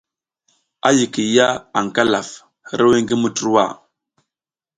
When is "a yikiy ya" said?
0.87-1.47